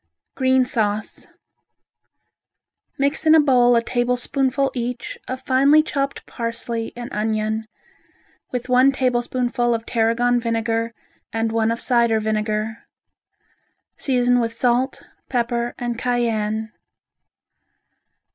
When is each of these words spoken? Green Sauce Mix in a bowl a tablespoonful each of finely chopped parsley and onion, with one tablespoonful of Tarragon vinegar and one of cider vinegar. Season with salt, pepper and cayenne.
Green 0.35 0.65
Sauce 0.65 1.27
Mix 2.97 3.27
in 3.27 3.35
a 3.35 3.39
bowl 3.39 3.75
a 3.75 3.83
tablespoonful 3.83 4.71
each 4.73 5.19
of 5.27 5.43
finely 5.45 5.83
chopped 5.83 6.25
parsley 6.25 6.91
and 6.95 7.13
onion, 7.13 7.67
with 8.51 8.67
one 8.67 8.91
tablespoonful 8.91 9.75
of 9.75 9.85
Tarragon 9.85 10.39
vinegar 10.39 10.95
and 11.31 11.51
one 11.51 11.69
of 11.69 11.79
cider 11.79 12.19
vinegar. 12.19 12.77
Season 13.95 14.39
with 14.39 14.53
salt, 14.53 15.03
pepper 15.29 15.75
and 15.77 15.99
cayenne. 15.99 16.71